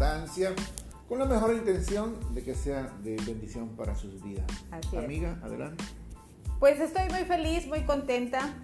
circunstancia, 0.00 0.54
con 1.08 1.18
la 1.18 1.26
mejor 1.26 1.54
intención 1.54 2.16
de 2.34 2.42
que 2.42 2.54
sea 2.54 2.90
de 3.02 3.16
bendición 3.26 3.68
para 3.76 3.94
sus 3.94 4.22
vidas. 4.22 4.46
Así 4.70 4.96
es. 4.96 5.04
Amiga, 5.04 5.38
adelante. 5.42 5.84
Pues 6.58 6.80
estoy 6.80 7.08
muy 7.10 7.24
feliz, 7.24 7.66
muy 7.66 7.82
contenta, 7.82 8.54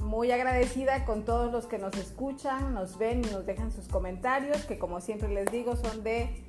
muy 0.00 0.32
agradecida 0.32 1.04
con 1.04 1.24
todos 1.24 1.52
los 1.52 1.66
que 1.66 1.78
nos 1.78 1.96
escuchan, 1.96 2.74
nos 2.74 2.98
ven 2.98 3.22
y 3.24 3.30
nos 3.30 3.46
dejan 3.46 3.72
sus 3.72 3.88
comentarios, 3.88 4.64
que 4.64 4.78
como 4.78 5.00
siempre 5.00 5.28
les 5.28 5.50
digo 5.50 5.76
son 5.76 6.02
de, 6.02 6.44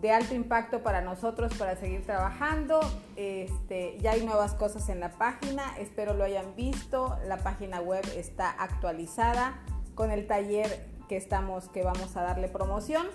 de 0.00 0.10
alto 0.12 0.34
impacto 0.34 0.82
para 0.82 1.00
nosotros 1.00 1.54
para 1.54 1.76
seguir 1.76 2.04
trabajando. 2.04 2.80
Este, 3.16 3.98
ya 4.00 4.12
hay 4.12 4.24
nuevas 4.24 4.54
cosas 4.54 4.88
en 4.90 5.00
la 5.00 5.12
página, 5.12 5.76
espero 5.78 6.14
lo 6.14 6.24
hayan 6.24 6.54
visto. 6.54 7.18
La 7.26 7.38
página 7.38 7.80
web 7.80 8.04
está 8.16 8.50
actualizada 8.50 9.58
con 9.94 10.10
el 10.10 10.26
taller 10.26 10.86
que 11.08 11.16
estamos 11.16 11.68
que 11.68 11.82
vamos 11.82 12.16
a 12.16 12.22
darle 12.22 12.48
promoción. 12.48 13.06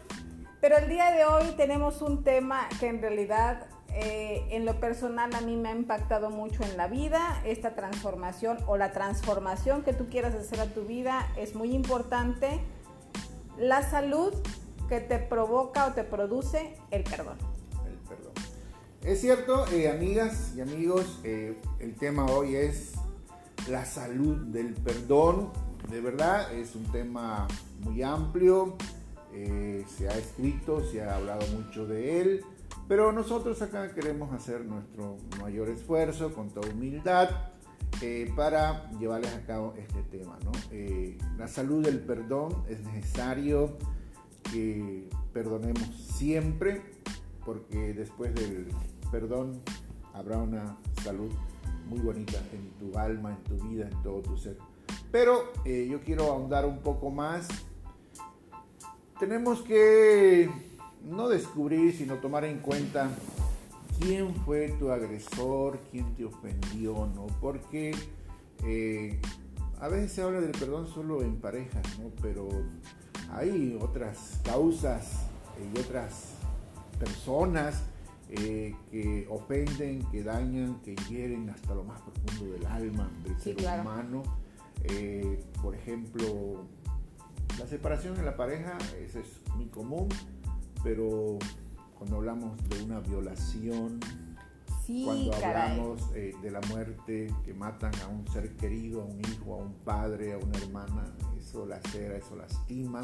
Pero 0.64 0.78
el 0.78 0.88
día 0.88 1.12
de 1.12 1.26
hoy 1.26 1.44
tenemos 1.58 2.02
un 2.02 2.24
tema 2.24 2.70
que 2.80 2.88
en 2.88 3.02
realidad 3.02 3.68
eh, 3.90 4.48
en 4.50 4.64
lo 4.64 4.80
personal 4.80 5.36
a 5.36 5.42
mí 5.42 5.58
me 5.58 5.68
ha 5.68 5.76
impactado 5.76 6.30
mucho 6.30 6.64
en 6.64 6.78
la 6.78 6.88
vida. 6.88 7.42
Esta 7.44 7.76
transformación 7.76 8.60
o 8.66 8.78
la 8.78 8.94
transformación 8.94 9.84
que 9.84 9.92
tú 9.92 10.08
quieras 10.08 10.34
hacer 10.36 10.62
a 10.62 10.68
tu 10.68 10.86
vida 10.86 11.28
es 11.36 11.54
muy 11.54 11.74
importante. 11.74 12.62
La 13.58 13.84
salud 13.84 14.34
que 14.88 15.02
te 15.02 15.20
provoca 15.20 15.88
o 15.88 15.92
te 15.92 16.06
produce 16.06 16.78
el 16.92 17.04
perdón. 17.04 17.38
El 17.86 17.98
perdón. 18.08 18.32
Es 19.02 19.20
cierto, 19.20 19.68
eh, 19.68 19.90
amigas 19.92 20.54
y 20.56 20.62
amigos, 20.62 21.20
eh, 21.26 21.58
el 21.80 21.94
tema 21.96 22.26
hoy 22.28 22.56
es 22.56 22.94
la 23.68 23.84
salud 23.84 24.38
del 24.38 24.76
perdón. 24.76 25.52
De 25.92 26.00
verdad, 26.00 26.54
es 26.54 26.74
un 26.74 26.90
tema 26.90 27.50
muy 27.82 28.02
amplio. 28.02 28.78
Eh, 29.34 29.84
se 29.88 30.08
ha 30.08 30.16
escrito, 30.18 30.84
se 30.84 31.02
ha 31.02 31.16
hablado 31.16 31.46
mucho 31.48 31.88
de 31.88 32.22
él. 32.22 32.46
Pero 32.88 33.12
nosotros 33.12 33.62
acá 33.62 33.94
queremos 33.94 34.32
hacer 34.34 34.66
nuestro 34.66 35.18
mayor 35.42 35.70
esfuerzo 35.70 36.34
con 36.34 36.50
toda 36.50 36.70
humildad 36.70 37.30
eh, 38.02 38.32
para 38.36 38.92
llevarles 39.00 39.34
a 39.34 39.46
cabo 39.46 39.74
este 39.78 40.04
tema. 40.04 40.38
¿no? 40.44 40.52
Eh, 40.72 41.18
la 41.38 41.48
salud 41.48 41.84
del 41.84 42.00
perdón 42.00 42.64
es 42.70 42.82
necesario 42.82 43.78
que 44.52 45.10
perdonemos 45.32 45.88
siempre 45.96 46.82
porque 47.46 47.94
después 47.94 48.36
del 48.36 48.68
perdón 49.12 49.62
habrá 50.14 50.38
una 50.38 50.78
salud 51.04 51.32
muy 51.88 52.00
bonita 52.00 52.38
en 52.54 52.72
tu 52.80 52.98
alma, 52.98 53.32
en 53.32 53.44
tu 53.44 53.68
vida, 53.68 53.90
en 53.90 54.04
todo 54.04 54.22
tu 54.22 54.38
ser. 54.38 54.58
Pero 55.12 55.54
yo 55.66 56.02
quiero 56.02 56.32
ahondar 56.32 56.66
un 56.66 56.80
poco 56.80 57.12
más. 57.12 57.48
Tenemos 59.20 59.62
que 59.62 60.50
no 61.04 61.30
descubrir, 61.30 61.96
sino 61.96 62.16
tomar 62.16 62.46
en 62.46 62.60
cuenta 62.60 63.10
quién 64.00 64.34
fue 64.46 64.70
tu 64.80 64.92
agresor, 64.92 65.80
quién 65.92 66.16
te 66.16 66.26
ofendió, 66.26 67.08
¿no? 67.16 67.28
Porque 67.40 67.96
eh, 68.66 69.20
a 69.80 69.88
veces 69.88 70.12
se 70.14 70.22
habla 70.22 70.42
del 70.42 70.52
perdón 70.52 70.88
solo 70.88 71.22
en 71.22 71.38
parejas, 71.38 71.84
¿no? 72.00 72.10
Pero 72.22 72.50
hay 73.32 73.78
otras 73.82 74.40
causas 74.44 75.26
y 75.74 75.80
otras 75.80 76.34
personas 77.00 77.84
eh, 78.30 78.76
que 78.90 79.28
ofenden, 79.30 80.02
que 80.12 80.24
dañan, 80.24 80.82
que 80.82 80.96
hieren 81.10 81.50
hasta 81.50 81.76
lo 81.76 81.84
más 81.84 82.02
profundo 82.02 82.54
del 82.54 82.66
alma 82.66 83.12
del 83.24 83.36
Sí, 83.38 83.44
ser 83.44 83.56
claro. 83.58 83.82
humano. 83.84 84.24
Eh, 84.86 85.40
por 85.62 85.76
ejemplo, 85.76 86.66
la 87.60 87.68
separación 87.68 88.18
en 88.18 88.26
la 88.26 88.36
pareja, 88.36 88.78
eso 89.06 89.20
es 89.20 89.28
muy 89.56 89.66
común, 89.68 90.10
pero 90.84 91.38
cuando 91.98 92.18
hablamos 92.18 92.58
de 92.70 92.84
una 92.84 93.00
violación, 93.00 94.00
Sí, 94.86 95.04
cuando 95.06 95.32
caray. 95.32 95.72
hablamos 95.72 96.02
eh, 96.14 96.34
de 96.42 96.52
la 96.52 96.60
muerte 96.68 97.34
que 97.46 97.54
matan 97.54 97.94
a 98.04 98.08
un 98.08 98.28
ser 98.28 98.52
querido, 98.58 99.02
a 99.04 99.06
un 99.06 99.20
hijo, 99.22 99.54
a 99.54 99.58
un 99.58 99.74
padre, 99.86 100.34
a 100.34 100.38
una 100.38 100.58
hermana, 100.58 101.06
eso 101.40 101.66
lacera, 101.66 102.18
eso 102.18 102.36
lastima. 102.36 103.02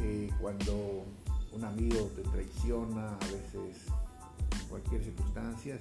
Eh, 0.00 0.28
cuando 0.40 1.04
un 1.52 1.64
amigo 1.64 2.10
te 2.16 2.22
traiciona, 2.22 3.10
a 3.14 3.18
veces 3.26 3.86
en 4.60 4.68
cualquier 4.68 5.04
circunstancia, 5.04 5.78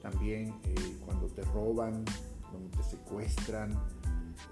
también 0.00 0.54
eh, 0.64 0.96
cuando 1.04 1.26
te 1.26 1.42
roban, 1.42 2.04
cuando 2.48 2.76
te 2.76 2.84
secuestran, 2.84 3.76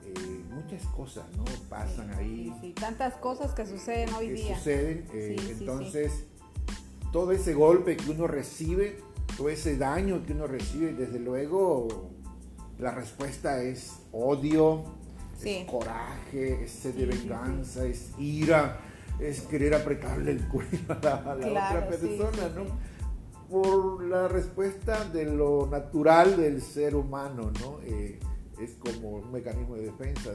eh, 0.04 0.44
muchas 0.50 0.84
cosas 0.86 1.24
no 1.36 1.44
pasan 1.68 2.10
ahí 2.14 2.52
Sí, 2.60 2.68
sí, 2.68 2.72
tantas 2.72 3.14
cosas 3.14 3.52
que 3.52 3.66
suceden 3.66 4.12
hoy 4.14 4.28
que 4.28 4.32
día. 4.34 4.56
suceden. 4.56 5.06
eh, 5.12 5.36
entonces, 5.58 6.24
todo 7.12 7.32
ese 7.32 7.54
golpe 7.54 7.96
que 7.96 8.10
uno 8.10 8.26
recibe, 8.26 8.98
todo 9.36 9.48
ese 9.48 9.76
daño 9.76 10.24
que 10.24 10.32
uno 10.32 10.46
recibe, 10.46 10.92
desde 10.92 11.18
luego, 11.18 11.88
la 12.78 12.92
respuesta 12.92 13.62
es 13.62 13.94
odio, 14.12 14.84
Sí. 15.38 15.56
es 15.58 15.66
coraje, 15.70 16.64
es 16.64 16.70
sed 16.70 16.94
de 16.94 17.06
venganza, 17.06 17.84
es 17.86 18.10
ira, 18.18 18.78
es 19.18 19.40
querer 19.42 19.74
apretarle 19.74 20.32
el 20.32 20.46
cuello 20.48 20.78
a 20.88 20.98
la, 21.02 21.14
a 21.16 21.34
la 21.34 21.48
Claro, 21.48 21.78
otra 21.78 21.88
persona, 21.88 22.48
¿no? 22.54 22.64
Por 23.50 24.04
la 24.04 24.28
respuesta 24.28 25.04
de 25.06 25.24
lo 25.24 25.66
natural 25.66 26.36
del 26.36 26.62
ser 26.62 26.94
humano, 26.94 27.50
¿no? 27.60 27.80
Eh, 27.84 28.20
es 28.60 28.72
como 28.72 29.10
un 29.10 29.32
mecanismo 29.32 29.74
de 29.76 29.86
defensa, 29.86 30.30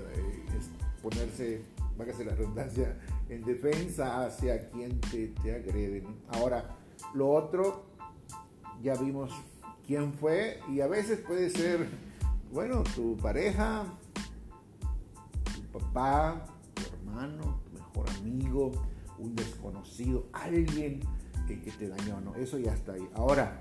es 0.58 0.69
ponerse, 1.02 1.62
vágase 1.97 2.25
la 2.25 2.36
redundancia, 2.36 2.97
en 3.30 3.44
defensa 3.44 4.25
hacia 4.25 4.69
quien 4.69 5.00
te, 5.00 5.28
te 5.44 5.56
agrede. 5.56 6.03
Ahora, 6.30 6.75
lo 7.14 7.30
otro, 7.30 7.85
ya 8.81 8.96
vimos 8.96 9.31
quién 9.85 10.14
fue 10.14 10.59
y 10.69 10.81
a 10.81 10.88
veces 10.88 11.19
puede 11.19 11.50
ser, 11.50 11.88
bueno, 12.52 12.84
tu 12.96 13.16
pareja, 13.18 13.85
tu 15.53 15.80
papá, 15.80 16.46
tu 16.74 16.81
hermano, 16.96 17.62
tu 17.64 17.74
mejor 17.74 18.09
amigo, 18.19 18.72
un 19.19 19.35
desconocido, 19.35 20.25
alguien 20.34 21.02
eh, 21.50 21.62
que 21.64 21.72
te 21.72 21.88
dañó, 21.88 22.19
¿no? 22.22 22.35
Eso 22.35 22.58
ya 22.58 22.74
está 22.74 22.94
ahí. 22.94 23.08
Ahora, 23.14 23.59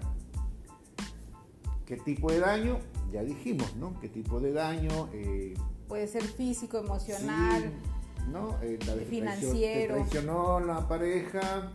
¿qué 1.86 1.96
tipo 1.98 2.32
de 2.32 2.40
daño? 2.40 2.78
Ya 3.14 3.22
dijimos, 3.22 3.76
¿no? 3.76 4.00
¿Qué 4.00 4.08
tipo 4.08 4.40
de 4.40 4.52
daño? 4.52 5.08
Eh, 5.12 5.54
Puede 5.86 6.08
ser 6.08 6.24
físico, 6.24 6.78
emocional. 6.78 7.62
Sí, 7.62 8.22
¿no? 8.32 8.60
Eh, 8.60 8.76
la 8.84 8.94
Financiero. 9.04 9.94
Te 9.94 10.00
traicionó 10.00 10.58
la 10.58 10.88
pareja, 10.88 11.70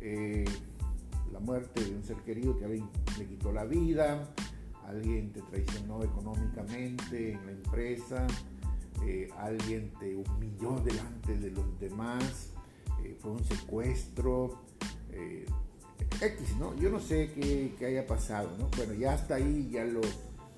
eh, 0.00 0.46
la 1.30 1.40
muerte 1.40 1.84
de 1.84 1.94
un 1.94 2.02
ser 2.02 2.16
querido 2.24 2.58
que 2.58 2.64
alguien 2.64 2.88
le 3.18 3.26
quitó 3.26 3.52
la 3.52 3.66
vida, 3.66 4.32
alguien 4.86 5.30
te 5.30 5.42
traicionó 5.42 6.02
económicamente 6.02 7.32
en 7.32 7.44
la 7.44 7.52
empresa, 7.52 8.26
alguien 9.36 9.92
te 10.00 10.16
humilló 10.16 10.80
delante 10.80 11.36
de 11.36 11.50
los 11.50 11.78
demás, 11.78 12.54
fue 13.20 13.32
un 13.32 13.44
secuestro, 13.44 14.62
X, 16.22 16.56
¿no? 16.58 16.74
Yo 16.76 16.88
no 16.88 16.98
sé 16.98 17.30
qué, 17.34 17.74
qué 17.78 17.86
haya 17.86 18.06
pasado, 18.06 18.48
¿no? 18.58 18.70
Bueno, 18.74 18.94
ya 18.94 19.12
hasta 19.12 19.34
ahí, 19.34 19.68
ya 19.70 19.84
lo... 19.84 20.00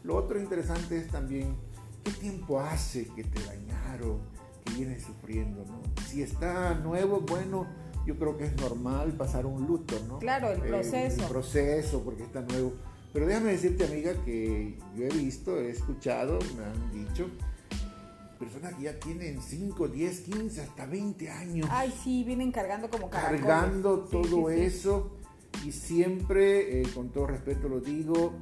Lo 0.02 0.16
otro 0.16 0.38
interesante 0.40 0.96
es 0.98 1.08
también 1.08 1.56
qué 2.04 2.10
tiempo 2.12 2.58
hace 2.60 3.06
que 3.08 3.24
te 3.24 3.40
dañaron, 3.44 4.18
que 4.64 4.74
vienes 4.74 5.02
sufriendo, 5.02 5.64
¿no? 5.66 5.80
Si 6.06 6.22
está 6.22 6.74
nuevo, 6.74 7.20
bueno, 7.20 7.66
yo 8.06 8.16
creo 8.18 8.36
que 8.38 8.44
es 8.46 8.56
normal 8.56 9.12
pasar 9.12 9.44
un 9.46 9.66
luto, 9.66 9.94
¿no? 10.08 10.18
Claro, 10.18 10.50
el 10.50 10.60
Eh, 10.60 10.68
proceso. 10.68 11.22
el 11.22 11.28
proceso, 11.28 12.02
porque 12.02 12.22
está 12.22 12.40
nuevo. 12.40 12.72
Pero 13.12 13.26
déjame 13.26 13.50
decirte, 13.52 13.84
amiga, 13.84 14.12
que 14.24 14.78
yo 14.96 15.04
he 15.04 15.08
visto, 15.08 15.58
he 15.58 15.70
escuchado, 15.70 16.38
me 16.56 16.64
han 16.64 16.92
dicho, 16.92 17.26
personas 18.38 18.74
que 18.74 18.84
ya 18.84 18.98
tienen 18.98 19.42
5, 19.42 19.88
10, 19.88 20.20
15, 20.20 20.62
hasta 20.62 20.86
20 20.86 21.28
años 21.30 21.68
Ay, 21.70 21.92
sí, 22.02 22.24
vienen 22.24 22.50
cargando 22.52 22.88
como 22.88 23.10
caracoles. 23.10 23.42
cargando 23.44 24.06
Sí, 24.06 24.12
todo 24.12 24.48
sí, 24.48 24.54
sí. 24.56 24.60
eso 24.62 25.10
y 25.66 25.72
siempre, 25.72 26.80
eh, 26.80 26.86
con 26.94 27.10
todo 27.10 27.26
respeto 27.26 27.68
lo 27.68 27.80
digo, 27.80 28.32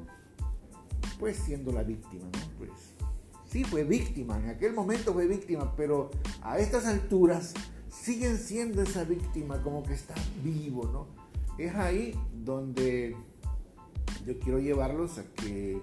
pues 1.18 1.36
siendo 1.36 1.72
la 1.72 1.82
víctima, 1.82 2.24
¿no? 2.24 2.38
Pues 2.58 2.70
sí 3.46 3.64
fue 3.64 3.84
víctima, 3.84 4.38
en 4.38 4.50
aquel 4.50 4.72
momento 4.72 5.12
fue 5.12 5.26
víctima, 5.26 5.74
pero 5.76 6.10
a 6.42 6.58
estas 6.58 6.86
alturas 6.86 7.54
siguen 7.88 8.36
siendo 8.38 8.82
esa 8.82 9.04
víctima, 9.04 9.62
como 9.62 9.82
que 9.82 9.94
está 9.94 10.14
vivo, 10.42 10.84
¿no? 10.92 11.06
Es 11.62 11.74
ahí 11.74 12.14
donde 12.32 13.16
yo 14.26 14.38
quiero 14.38 14.58
llevarlos 14.58 15.18
a 15.18 15.24
que 15.34 15.80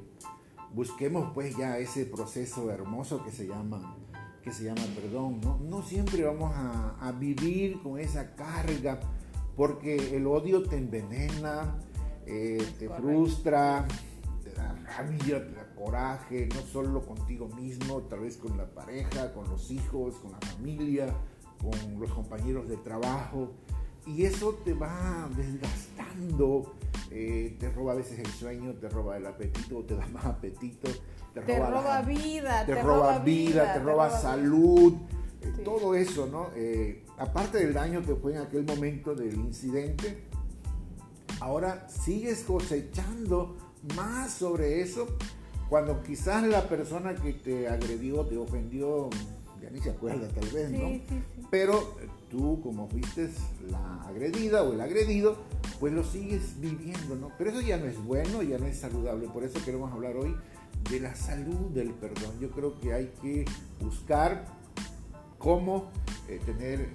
busquemos 0.74 1.32
pues 1.34 1.58
ya 1.58 1.78
ese 1.80 2.06
proceso 2.06 2.70
hermoso 2.72 3.24
que 3.24 3.32
se 3.32 3.48
llama 3.48 3.98
que 4.44 4.52
se 4.52 4.64
llama 4.66 4.82
perdón, 4.96 5.42
¿no? 5.42 5.58
No 5.58 5.82
siempre 5.82 6.24
vamos 6.24 6.52
a, 6.54 6.96
a 7.02 7.12
vivir 7.14 7.82
con 7.82 8.00
esa 8.00 8.36
carga, 8.36 9.00
porque 9.56 10.16
el 10.16 10.28
odio 10.28 10.62
te 10.62 10.78
envenena, 10.78 11.80
eh, 12.28 12.64
te 12.78 12.86
Correcto. 12.86 13.08
frustra, 13.08 13.88
te 14.56 14.62
da 14.62 14.76
rabia, 14.98 15.46
te 15.46 15.54
da 15.54 15.68
coraje, 15.76 16.48
no 16.54 16.62
solo 16.62 17.02
contigo 17.02 17.48
mismo, 17.50 18.02
tal 18.04 18.22
vez 18.22 18.38
con 18.38 18.58
la 18.58 18.66
pareja, 18.66 19.34
con 19.34 19.48
los 19.50 19.70
hijos, 19.70 20.16
con 20.16 20.32
la 20.32 20.40
familia, 20.40 21.14
con 21.62 22.00
los 22.00 22.12
compañeros 22.12 22.68
de 22.68 22.78
trabajo. 22.78 23.52
y 24.08 24.24
eso 24.24 24.54
te 24.64 24.74
va 24.74 25.28
desgastando, 25.36 26.76
eh, 27.10 27.58
te 27.60 27.72
roba 27.72 27.94
a 27.94 27.96
veces 27.96 28.20
el 28.20 28.28
sueño, 28.28 28.74
te 28.74 28.88
roba 28.88 29.18
el 29.18 29.26
apetito, 29.26 29.84
te 29.84 29.96
da 29.96 30.06
más 30.08 30.26
apetito, 30.26 30.92
te, 31.34 31.42
roba, 31.60 32.04
vida, 32.04 32.66
te, 32.68 32.82
roba, 32.84 33.18
vida, 33.18 33.74
te, 33.74 33.80
roba, 33.80 34.12
salud, 34.12 34.94
eh, 35.42 35.52
todo 35.64 35.96
eso, 35.96 36.28
¿no? 36.28 36.50
Eh, 36.56 37.04
aparte 37.18 37.58
del 37.58 37.74
daño 37.74 38.04
que 38.04 38.14
fue 38.14 38.36
en 38.36 38.42
aquel 38.42 38.64
momento 38.64 39.16
del 39.16 39.34
incidente, 39.34 40.28
ahora 41.40 41.90
sigues 41.90 42.44
cosechando 42.44 43.58
más 43.96 44.34
sobre 44.34 44.82
eso 44.82 45.08
cuando 45.70 46.04
quizás 46.04 46.44
la 46.44 46.68
persona 46.68 47.16
que 47.16 47.34
te 47.34 47.68
agredió, 47.68 48.26
te 48.26 48.38
ofendió, 48.38 49.10
ya 49.62 49.70
ni 49.72 49.80
se 49.80 49.92
acuerda 49.92 50.28
tal 50.28 50.48
vez, 50.50 50.70
¿no? 50.72 51.18
Pero 51.50 51.98
tú 52.30 52.60
como 52.62 52.88
fuiste 52.88 53.30
la 53.70 54.04
agredida 54.04 54.64
o 54.64 54.74
el 54.74 54.82
agredido, 54.82 55.38
pues 55.80 55.94
lo 55.94 56.04
sigues 56.04 56.60
viviendo, 56.60 57.16
¿no? 57.16 57.32
Pero 57.38 57.50
eso 57.50 57.62
ya 57.62 57.78
no 57.78 57.86
es 57.86 58.04
bueno, 58.04 58.44
ya 58.44 58.60
no 58.60 58.68
es 58.68 58.78
saludable. 58.78 59.28
Por 59.28 59.44
eso 59.44 59.60
queremos 59.66 59.92
hablar 59.92 60.16
hoy 60.18 60.36
de 60.90 61.00
la 61.00 61.16
salud 61.16 61.72
del 61.72 61.92
perdón. 61.92 62.40
Yo 62.40 62.52
creo 62.52 62.80
que 62.80 62.94
hay 62.94 63.12
que 63.22 63.46
buscar 63.82 64.46
cómo 65.40 65.92
eh, 66.28 66.40
tener, 66.46 66.90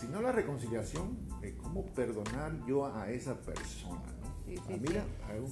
si 0.00 0.06
no 0.08 0.22
la 0.22 0.32
reconciliación, 0.32 1.18
eh, 1.42 1.54
cómo 1.62 1.84
perdonar 1.86 2.52
yo 2.66 2.86
a 2.86 3.10
esa 3.10 3.34
persona, 3.40 4.02
Sí, 4.46 4.56
sí, 4.66 4.80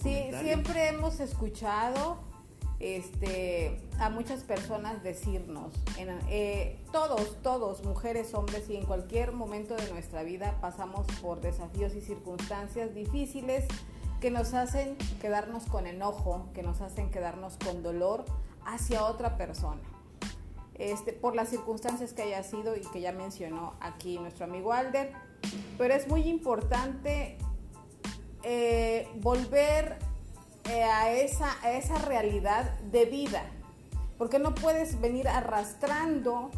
sí. 0.03 0.37
siempre 0.43 0.89
hemos 0.89 1.21
escuchado 1.21 2.19
este, 2.81 3.79
a 3.99 4.09
muchas 4.09 4.43
personas 4.43 5.03
decirnos, 5.03 5.75
eh, 5.99 6.83
todos, 6.93 7.37
todos, 7.43 7.85
mujeres, 7.85 8.33
hombres 8.33 8.71
y 8.71 8.77
en 8.77 8.87
cualquier 8.87 9.33
momento 9.33 9.77
de 9.77 9.91
nuestra 9.91 10.23
vida 10.23 10.57
pasamos 10.63 11.07
por 11.21 11.43
desafíos 11.43 11.95
y 11.95 12.01
circunstancias 12.01 12.95
difíciles 12.95 13.67
que 14.21 14.31
nos 14.31 14.55
hacen 14.55 14.97
quedarnos 15.21 15.67
con 15.67 15.87
enojo, 15.87 16.49
que 16.55 16.63
nos 16.63 16.81
hacen 16.81 17.11
quedarnos 17.11 17.59
con 17.63 17.83
dolor 17.83 18.25
hacia 18.65 19.05
otra 19.05 19.37
persona. 19.37 19.83
Este, 20.75 21.13
por 21.13 21.37
las 21.37 21.51
circunstancias 21.51 22.15
que 22.15 22.23
haya 22.23 22.43
sido 22.43 22.75
y 22.75 22.81
que 22.81 23.03
ya 23.03 23.13
mencionó 23.13 23.75
aquí 23.81 24.19
nuestro 24.19 24.47
amigo 24.47 24.73
Alder, 24.73 25.13
pero 25.77 25.93
es 25.93 26.09
muy 26.09 26.23
importante 26.23 27.37
eh, 28.43 29.09
volver 29.17 29.99
eh, 30.69 30.83
a, 30.83 31.13
esa, 31.13 31.57
a 31.63 31.73
esa 31.73 31.99
realidad 31.99 32.79
de 32.93 33.05
vida. 33.07 33.45
Porque 34.19 34.39
no 34.39 34.55
puedes 34.55 35.01
venir 35.01 35.29
arrastrando 35.29 36.51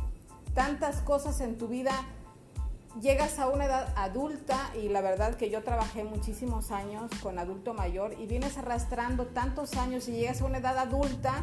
tantas 0.55 1.00
cosas 1.00 1.40
en 1.40 1.58
tu 1.58 1.69
vida. 1.69 1.93
Llegas 3.00 3.38
a 3.38 3.49
una 3.49 3.64
edad 3.64 3.93
adulta 3.96 4.70
y 4.76 4.88
la 4.88 5.00
verdad 5.00 5.37
que 5.37 5.49
yo 5.49 5.62
trabajé 5.62 6.05
muchísimos 6.05 6.70
años 6.70 7.11
con 7.23 7.38
adulto 7.38 7.73
mayor 7.73 8.14
y 8.19 8.26
vienes 8.26 8.58
arrastrando 8.58 9.26
tantos 9.26 9.76
años 9.76 10.08
y 10.08 10.12
llegas 10.12 10.43
a 10.43 10.44
una 10.44 10.58
edad 10.58 10.76
adulta 10.76 11.43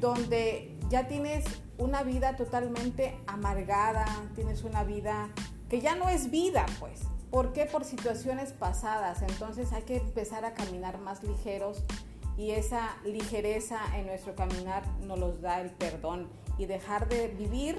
donde 0.00 0.76
ya 0.88 1.06
tienes 1.06 1.44
una 1.78 2.02
vida 2.02 2.36
totalmente 2.36 3.16
amargada, 3.26 4.04
tienes 4.34 4.64
una 4.64 4.84
vida 4.84 5.28
que 5.68 5.80
ya 5.80 5.94
no 5.94 6.08
es 6.08 6.30
vida, 6.30 6.66
pues. 6.78 7.02
¿Por 7.34 7.52
qué? 7.52 7.66
Por 7.66 7.84
situaciones 7.84 8.52
pasadas. 8.52 9.20
Entonces 9.22 9.72
hay 9.72 9.82
que 9.82 9.96
empezar 9.96 10.44
a 10.44 10.54
caminar 10.54 11.00
más 11.00 11.24
ligeros 11.24 11.82
y 12.36 12.52
esa 12.52 12.94
ligereza 13.04 13.80
en 13.96 14.06
nuestro 14.06 14.36
caminar 14.36 14.84
nos 15.00 15.18
los 15.18 15.40
da 15.40 15.60
el 15.60 15.70
perdón 15.70 16.28
y 16.58 16.66
dejar 16.66 17.08
de 17.08 17.26
vivir 17.26 17.76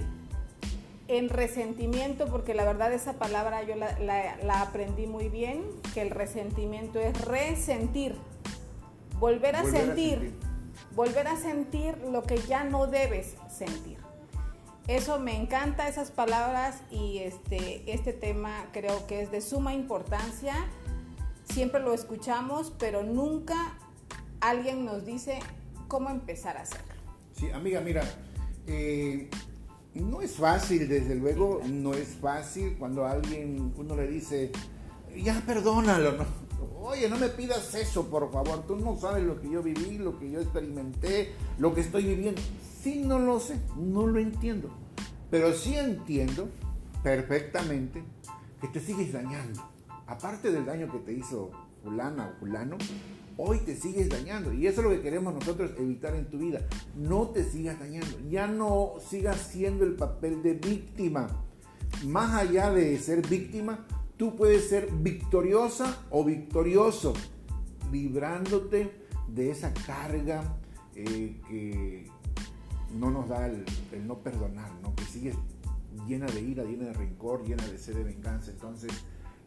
en 1.08 1.30
resentimiento, 1.30 2.28
porque 2.28 2.54
la 2.54 2.66
verdad 2.66 2.92
esa 2.92 3.14
palabra 3.14 3.64
yo 3.64 3.76
la, 3.78 4.62
aprendí 4.62 5.08
muy 5.08 5.30
bien, 5.30 5.64
que 5.94 6.02
el 6.02 6.10
resentimiento 6.10 7.00
es 7.00 7.18
resentir, 7.22 8.14
volver 9.22 9.56
a 9.56 9.64
sentir, 9.64 10.38
volver 10.96 11.30
a 11.30 11.38
sentir 11.38 11.98
lo 12.00 12.24
que 12.24 12.40
ya 12.40 12.66
no 12.66 12.88
debes 12.88 13.36
sentir. 13.50 14.00
Eso 14.88 15.20
me 15.20 15.36
encanta, 15.36 15.88
esas 15.88 16.12
palabras 16.12 16.78
y 16.92 17.18
este, 17.18 17.92
este 17.92 18.14
tema 18.14 18.68
creo 18.72 19.08
que 19.08 19.22
es 19.22 19.32
de 19.32 19.42
suma 19.42 19.74
importancia. 19.74 20.54
Siempre 21.46 21.82
lo 21.82 21.94
escuchamos, 21.94 22.72
pero 22.78 23.02
nunca 23.02 23.78
alguien 24.42 24.86
nos 24.86 25.06
dice 25.06 25.40
cómo 25.88 26.12
empezar 26.12 26.58
a 26.58 26.62
hacerlo. 26.62 26.94
Sí, 27.34 27.50
amiga, 27.50 27.82
mira, 27.82 28.04
eh, 28.68 29.30
no 29.96 30.22
es 30.22 30.36
fácil, 30.36 30.88
desde 30.88 31.16
luego, 31.16 31.62
no 31.66 31.96
es 31.96 32.10
fácil 32.22 32.76
cuando 32.78 33.06
alguien, 33.08 33.74
uno 33.78 33.96
le 33.96 34.08
dice, 34.08 34.52
ya 35.16 35.42
perdónalo, 35.46 36.12
¿no? 36.12 36.26
Oye, 36.82 37.10
no 37.10 37.18
me 37.18 37.30
pidas 37.30 37.74
eso, 37.74 38.08
por 38.08 38.32
favor, 38.32 38.68
tú 38.68 38.76
no 38.76 38.96
sabes 38.98 39.24
lo 39.24 39.42
que 39.42 39.50
yo 39.50 39.64
viví, 39.64 39.98
lo 39.98 40.20
que 40.20 40.30
yo 40.30 40.40
experimenté, 40.40 41.34
lo 41.58 41.74
que 41.74 41.82
estoy 41.82 42.04
viviendo. 42.04 42.40
Sí, 42.86 43.02
no 43.04 43.18
lo 43.18 43.40
sé, 43.40 43.60
no 43.78 44.06
lo 44.06 44.20
entiendo. 44.20 44.70
Pero 45.32 45.54
sí 45.54 45.74
entiendo 45.74 46.50
perfectamente 47.02 48.04
que 48.62 48.68
te 48.68 48.80
sigues 48.80 49.12
dañando. 49.12 49.60
Aparte 50.06 50.52
del 50.52 50.68
daño 50.68 50.92
que 50.92 51.00
te 51.00 51.14
hizo 51.14 51.50
fulana 51.84 52.28
o 52.28 52.40
fulano, 52.40 52.78
hoy 53.38 53.58
te 53.62 53.76
sigues 53.76 54.08
dañando. 54.10 54.54
Y 54.54 54.68
eso 54.68 54.82
es 54.82 54.86
lo 54.86 54.92
que 54.92 55.02
queremos 55.02 55.34
nosotros 55.34 55.72
evitar 55.80 56.14
en 56.14 56.30
tu 56.30 56.38
vida. 56.38 56.62
No 56.96 57.30
te 57.30 57.44
sigas 57.44 57.80
dañando. 57.80 58.20
Ya 58.30 58.46
no 58.46 58.94
sigas 59.10 59.38
siendo 59.38 59.84
el 59.84 59.96
papel 59.96 60.44
de 60.44 60.54
víctima. 60.54 61.28
Más 62.06 62.36
allá 62.36 62.70
de 62.70 63.00
ser 63.00 63.28
víctima, 63.28 63.84
tú 64.16 64.36
puedes 64.36 64.70
ser 64.70 64.92
victoriosa 64.92 66.06
o 66.12 66.24
victorioso, 66.24 67.14
librándote 67.92 68.92
de 69.28 69.50
esa 69.50 69.74
carga 69.74 70.56
eh, 70.94 71.42
que 71.50 72.15
no 72.94 73.12
nos 73.12 73.30
da 73.30 73.48
el, 73.48 73.66
no 74.06 74.20
perdonar, 74.20 74.72
¿no? 74.82 74.96
que 74.96 75.04
sigue 75.06 75.34
llena 76.08 76.26
de 76.28 76.42
ira, 76.42 76.64
llena 76.64 76.86
de 76.86 76.94
rencor, 76.94 77.46
llena 77.46 77.66
de 77.68 77.78
sed 77.78 77.96
de 77.96 78.04
venganza. 78.04 78.52
Entonces, 78.52 78.92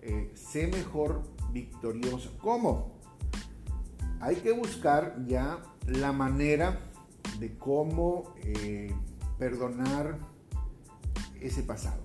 eh, 0.03 0.33
sé 0.35 0.67
mejor 0.67 1.23
victorioso. 1.53 2.37
¿Cómo? 2.41 2.99
Hay 4.21 4.37
que 4.37 4.53
buscar 4.53 5.25
ya 5.27 5.63
la 5.87 6.13
manera 6.13 6.81
de 7.39 7.57
cómo 7.57 8.35
eh, 8.43 8.93
perdonar 9.39 10.19
ese 11.41 11.63
pasado. 11.63 12.03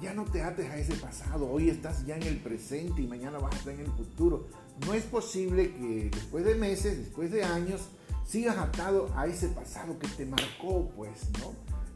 Ya 0.00 0.14
no 0.14 0.24
te 0.24 0.42
ates 0.42 0.68
a 0.68 0.76
ese 0.78 0.94
pasado, 0.94 1.48
hoy 1.48 1.70
estás 1.70 2.04
ya 2.04 2.16
en 2.16 2.24
el 2.24 2.38
presente 2.38 3.02
y 3.02 3.06
mañana 3.06 3.38
vas 3.38 3.54
a 3.54 3.58
estar 3.58 3.72
en 3.72 3.80
el 3.80 3.92
futuro. 3.92 4.48
No 4.84 4.94
es 4.94 5.04
posible 5.04 5.72
que 5.74 6.10
después 6.10 6.44
de 6.44 6.54
meses, 6.56 6.98
después 6.98 7.30
de 7.30 7.44
años, 7.44 7.88
sigas 8.32 8.56
atado 8.56 9.10
a 9.14 9.26
ese 9.26 9.48
pasado 9.48 9.98
que 9.98 10.08
te 10.08 10.24
marcó, 10.24 10.90
pues, 10.96 11.28
¿no? 11.38 11.52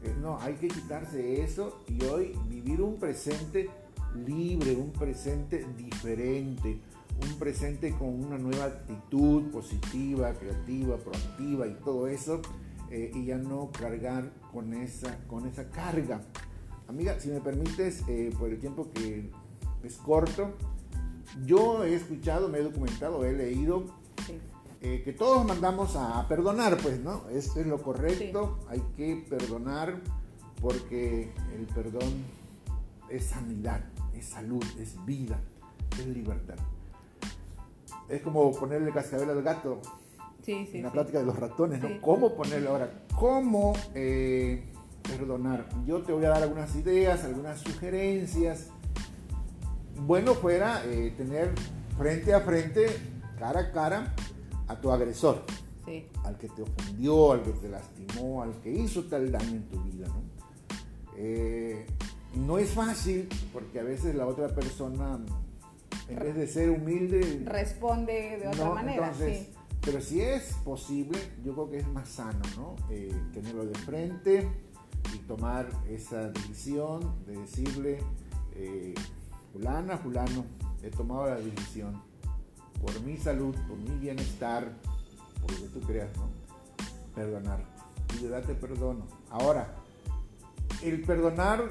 Eh, 0.07 0.15
no, 0.21 0.39
hay 0.39 0.53
que 0.53 0.67
quitarse 0.67 1.41
eso 1.41 1.83
y 1.87 2.03
hoy 2.03 2.37
vivir 2.47 2.79
un 2.79 2.97
presente 2.97 3.71
libre, 4.13 4.75
un 4.75 4.91
presente 4.91 5.65
diferente, 5.75 6.79
un 7.23 7.39
presente 7.39 7.91
con 7.97 8.23
una 8.23 8.37
nueva 8.37 8.65
actitud 8.65 9.49
positiva, 9.49 10.31
creativa, 10.35 10.97
proactiva 10.97 11.65
y 11.65 11.73
todo 11.83 12.07
eso, 12.07 12.39
eh, 12.91 13.09
y 13.15 13.25
ya 13.25 13.39
no 13.39 13.71
cargar 13.71 14.31
con 14.53 14.75
esa, 14.75 15.17
con 15.25 15.47
esa 15.47 15.71
carga. 15.71 16.21
Amiga, 16.87 17.19
si 17.19 17.29
me 17.29 17.41
permites, 17.41 18.03
eh, 18.07 18.31
por 18.37 18.51
el 18.51 18.59
tiempo 18.59 18.91
que 18.93 19.31
es 19.83 19.95
corto, 19.95 20.53
yo 21.47 21.83
he 21.83 21.95
escuchado, 21.95 22.47
me 22.47 22.59
he 22.59 22.63
documentado, 22.63 23.25
he 23.25 23.33
leído 23.33 23.85
eh, 24.81 25.01
que 25.03 25.13
todos 25.13 25.45
mandamos 25.45 25.95
a 25.95 26.27
perdonar, 26.27 26.77
pues, 26.77 26.99
¿no? 26.99 27.27
Esto 27.29 27.59
es 27.59 27.67
lo 27.67 27.81
correcto, 27.81 28.59
hay 28.69 28.81
que 28.95 29.25
perdonar 29.27 30.01
porque 30.61 31.31
el 31.55 31.65
perdón 31.73 32.25
es 33.09 33.25
sanidad, 33.25 33.81
es 34.15 34.27
salud, 34.27 34.63
es 34.79 35.03
vida, 35.05 35.39
es 35.99 36.07
libertad. 36.07 36.57
Es 38.07 38.21
como 38.21 38.51
ponerle 38.51 38.91
cascabel 38.91 39.29
al 39.29 39.41
gato 39.41 39.81
sí, 40.43 40.67
sí, 40.71 40.77
en 40.77 40.83
la 40.83 40.91
plática 40.91 41.19
de 41.19 41.25
los 41.25 41.37
ratones, 41.37 41.81
¿no? 41.81 42.01
¿Cómo 42.01 42.35
ponerle 42.35 42.69
ahora? 42.69 43.05
¿Cómo 43.17 43.73
eh, 43.95 44.63
perdonar? 45.03 45.67
Yo 45.85 46.01
te 46.01 46.13
voy 46.13 46.25
a 46.25 46.29
dar 46.29 46.43
algunas 46.43 46.75
ideas, 46.75 47.23
algunas 47.23 47.59
sugerencias. 47.59 48.69
Bueno 49.95 50.35
fuera 50.35 50.83
eh, 50.85 51.13
tener 51.17 51.53
frente 51.97 52.33
a 52.33 52.41
frente, 52.41 52.87
cara 53.39 53.59
a 53.59 53.71
cara, 53.71 54.15
a 54.67 54.79
tu 54.79 54.91
agresor, 54.91 55.43
al 56.23 56.37
que 56.37 56.49
te 56.49 56.61
ofendió, 56.61 57.31
al 57.31 57.43
que 57.43 57.51
te 57.51 57.69
lastimó, 57.69 58.43
al 58.43 58.59
que 58.61 58.71
hizo 58.71 59.03
tal 59.05 59.31
daño 59.31 59.51
en 59.51 59.69
tu 59.69 59.81
vida. 59.83 60.07
¿no? 60.07 60.21
Eh, 61.15 61.85
no 62.35 62.57
es 62.57 62.69
fácil 62.71 63.27
porque 63.53 63.79
a 63.79 63.83
veces 63.83 64.15
la 64.15 64.27
otra 64.27 64.49
persona, 64.49 65.19
en 66.09 66.19
vez 66.19 66.35
de 66.35 66.47
ser 66.47 66.69
humilde, 66.69 67.43
responde 67.45 68.37
de 68.41 68.47
otra 68.47 68.69
manera. 68.73 69.13
Pero 69.81 70.01
si 70.01 70.19
es 70.19 70.53
posible, 70.65 71.17
yo 71.45 71.53
creo 71.53 71.69
que 71.69 71.77
es 71.77 71.87
más 71.87 72.09
sano, 72.09 72.41
¿no? 72.57 72.75
Eh, 72.89 73.13
tenerlo 73.33 73.65
de 73.65 73.73
frente 73.75 74.49
y 75.15 75.17
tomar 75.19 75.69
esa 75.87 76.29
decisión 76.29 77.23
de 77.25 77.37
decirle, 77.37 77.99
eh, 78.55 78.93
fulana, 79.53 79.97
fulano, 79.97 80.45
he 80.83 80.89
tomado 80.89 81.27
la 81.27 81.35
decisión 81.37 82.01
por 82.87 83.01
mi 83.01 83.17
salud, 83.17 83.53
por 83.67 83.77
mi 83.77 83.99
bienestar, 83.99 84.71
por 85.41 85.51
lo 85.51 85.57
que 85.57 85.67
tú 85.67 85.81
creas, 85.81 86.09
¿no? 86.15 86.29
Perdonarte. 87.13 87.65
Y 88.15 88.23
de 88.23 88.29
darte 88.29 88.53
perdono. 88.55 89.05
Ahora, 89.29 89.75
el 90.81 91.01
perdonar, 91.01 91.69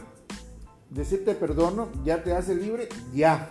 decirte 0.90 1.34
perdono, 1.34 1.88
ya 2.04 2.22
te 2.22 2.34
hace 2.34 2.54
libre, 2.54 2.90
ya. 3.14 3.48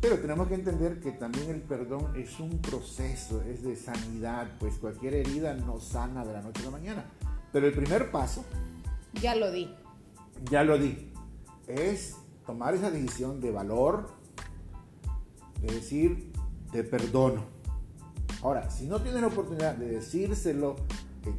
Pero 0.00 0.18
tenemos 0.18 0.48
que 0.48 0.54
entender 0.54 0.98
que 0.98 1.12
también 1.12 1.50
el 1.50 1.60
perdón 1.60 2.16
es 2.16 2.40
un 2.40 2.58
proceso, 2.58 3.42
es 3.42 3.62
de 3.62 3.76
sanidad, 3.76 4.48
pues 4.58 4.74
cualquier 4.78 5.14
herida 5.14 5.54
no 5.54 5.78
sana 5.78 6.24
de 6.24 6.32
la 6.32 6.42
noche 6.42 6.62
a 6.62 6.64
la 6.64 6.70
mañana. 6.72 7.04
Pero 7.52 7.68
el 7.68 7.74
primer 7.74 8.10
paso... 8.10 8.44
Ya 9.22 9.36
lo 9.36 9.52
di. 9.52 9.72
Ya 10.50 10.64
lo 10.64 10.78
di. 10.78 11.12
Es 11.68 12.16
tomar 12.44 12.74
esa 12.74 12.90
decisión 12.90 13.40
de 13.40 13.52
valor, 13.52 14.10
de 15.60 15.74
decir, 15.74 16.32
te 16.70 16.84
perdono. 16.84 17.44
Ahora, 18.42 18.70
si 18.70 18.86
no 18.86 19.00
tienes 19.00 19.20
la 19.20 19.28
oportunidad 19.28 19.74
de 19.74 19.88
decírselo 19.88 20.76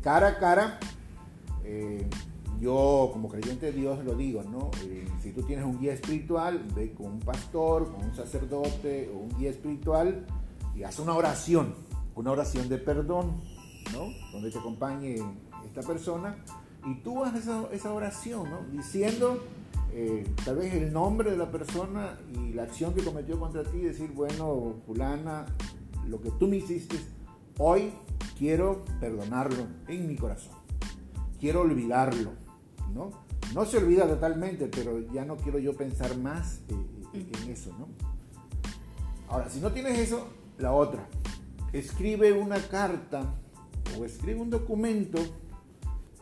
cara 0.02 0.28
a 0.28 0.38
cara, 0.38 0.80
eh, 1.64 2.08
yo 2.60 3.10
como 3.14 3.30
creyente 3.30 3.68
de 3.68 3.72
Dios 3.72 4.04
lo 4.04 4.16
digo, 4.16 4.44
¿no? 4.44 4.70
Eh, 4.84 5.08
si 5.22 5.32
tú 5.32 5.44
tienes 5.44 5.66
un 5.66 5.80
guía 5.80 5.94
espiritual, 5.94 6.66
ve 6.76 6.94
con 6.94 7.08
un 7.08 7.20
pastor, 7.20 7.92
con 7.92 8.04
un 8.06 8.16
sacerdote 8.16 9.10
o 9.14 9.18
un 9.18 9.38
guía 9.38 9.50
espiritual 9.50 10.26
y 10.76 10.84
haz 10.84 11.00
una 11.00 11.14
oración, 11.14 11.74
una 12.16 12.32
oración 12.32 12.68
de 12.68 12.78
perdón, 12.78 13.40
¿no? 13.94 14.08
Donde 14.34 14.52
te 14.52 14.60
acompañe 14.60 15.16
esta 15.66 15.82
persona 15.82 16.36
y 16.86 16.96
tú 16.96 17.24
haces 17.24 17.46
esa, 17.72 17.94
oración, 17.94 18.50
¿no? 18.50 18.60
Diciendo 18.72 19.42
eh, 19.93 20.24
tal 20.46 20.58
vez 20.58 20.74
el 20.74 20.93
nombre 20.93 21.31
de 21.31 21.38
la 21.38 21.51
persona 21.51 22.19
y 22.34 22.53
la 22.53 22.63
acción 22.63 22.93
que 22.93 23.03
cometió 23.03 23.39
contra 23.39 23.63
ti, 23.63 23.79
decir, 23.79 24.12
bueno, 24.12 24.75
fulana, 24.86 25.46
lo 26.08 26.22
que 26.22 26.31
tú 26.31 26.48
me 26.48 26.58
hiciste, 26.58 26.98
hoy 27.58 27.91
quiero 28.38 28.86
perdonarlo 29.00 29.67
en 29.88 30.08
mi 30.08 30.15
corazón, 30.15 30.55
quiero 31.39 31.62
olvidarlo, 31.62 32.31
¿no? 32.93 33.12
No 33.53 33.65
se 33.65 33.77
olvida 33.77 34.08
totalmente, 34.08 34.67
pero 34.67 35.00
ya 35.12 35.25
no 35.25 35.36
quiero 35.38 35.58
yo 35.58 35.75
pensar 35.75 36.17
más 36.17 36.60
eh, 36.69 36.75
eh, 37.13 37.31
en 37.43 37.50
eso, 37.50 37.72
¿no? 37.79 37.88
Ahora, 39.27 39.50
si 39.50 39.60
no 39.60 39.72
tienes 39.72 39.98
eso, 39.98 40.27
la 40.58 40.74
otra, 40.74 41.08
escribe 41.74 42.34
una 42.34 42.60
carta 42.60 43.36
o 44.00 44.05
escribe 44.05 44.39
un 44.39 44.50
documento 44.50 45.19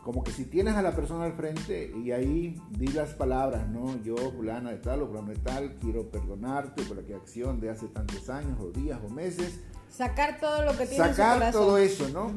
como 0.08 0.24
que 0.24 0.32
si 0.32 0.46
tienes 0.46 0.74
a 0.74 0.80
la 0.80 0.96
persona 0.96 1.24
al 1.24 1.34
frente 1.34 1.92
y 1.94 2.12
ahí 2.12 2.58
di 2.70 2.86
las 2.86 3.10
palabras, 3.10 3.68
¿no? 3.68 4.02
Yo, 4.02 4.16
fulana 4.16 4.70
de 4.70 4.78
tal 4.78 5.02
o 5.02 5.06
fulano 5.06 5.28
de 5.28 5.36
tal, 5.36 5.74
quiero 5.74 6.10
perdonarte 6.10 6.82
por 6.84 6.96
la 6.96 7.14
acción 7.14 7.60
de 7.60 7.68
hace 7.68 7.88
tantos 7.88 8.30
años 8.30 8.58
o 8.58 8.70
días 8.70 8.98
o 9.06 9.10
meses. 9.10 9.60
Sacar 9.90 10.40
todo 10.40 10.64
lo 10.64 10.70
que 10.78 10.86
tienes 10.86 11.14
Sacar 11.14 11.42
en 11.42 11.52
su 11.52 11.58
todo 11.58 11.76
eso, 11.76 12.08
¿no? 12.08 12.32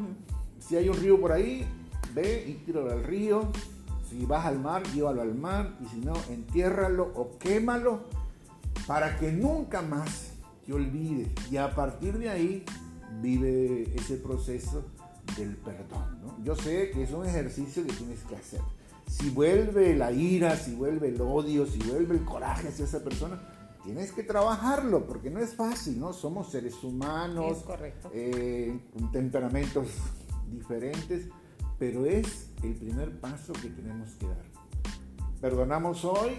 Si 0.60 0.76
hay 0.76 0.90
un 0.90 0.98
río 0.98 1.22
por 1.22 1.32
ahí, 1.32 1.66
ve 2.14 2.44
y 2.46 2.56
tíralo 2.56 2.92
al 2.92 3.06
río. 3.06 3.50
Si 4.10 4.26
vas 4.26 4.46
al 4.46 4.60
mar, 4.60 4.84
llévalo 4.94 5.22
al 5.22 5.34
mar. 5.34 5.78
Y 5.80 5.88
si 5.88 6.02
no, 6.02 6.12
entiérralo 6.30 7.14
o 7.16 7.38
quémalo 7.40 8.02
para 8.86 9.18
que 9.18 9.32
nunca 9.32 9.82
más 9.82 10.34
te 10.66 10.74
olvides. 10.74 11.30
Y 11.50 11.56
a 11.56 11.74
partir 11.74 12.18
de 12.18 12.30
ahí, 12.32 12.66
vive 13.22 13.96
ese 13.96 14.18
proceso 14.18 14.84
del 15.38 15.56
perdón. 15.58 16.22
¿no? 16.22 16.44
Yo 16.44 16.56
sé 16.56 16.92
que 16.92 17.04
es 17.04 17.12
un 17.12 17.26
ejercicio 17.26 17.86
que 17.86 17.94
tienes 17.94 18.20
que 18.22 18.36
hacer. 18.36 18.62
Si 19.08 19.30
vuelve 19.30 19.96
la 19.96 20.12
ira, 20.12 20.56
si 20.56 20.74
vuelve 20.76 21.10
el 21.10 21.20
odio, 21.22 21.66
si 21.66 21.80
vuelve 21.80 22.16
el 22.16 22.24
coraje 22.24 22.70
hacia 22.70 22.86
esa 22.86 23.04
persona, 23.04 23.42
tienes 23.84 24.12
que 24.12 24.24
trabajarlo 24.24 25.06
porque 25.06 25.30
no 25.30 25.40
es 25.40 25.56
fácil, 25.56 26.00
¿no? 26.00 26.14
Somos 26.14 26.50
seres 26.52 26.84
humanos, 26.84 27.64
eh, 28.14 28.80
con 28.94 29.12
temperamentos 29.12 29.88
diferentes, 30.50 31.28
pero 31.78 32.06
es 32.06 32.50
el 32.64 32.76
primer 32.76 33.20
paso 33.20 33.54
que 33.54 33.70
tenemos 33.70 34.12
que 34.12 34.28
dar. 34.28 34.46
Perdonamos 35.42 36.06
hoy, 36.06 36.32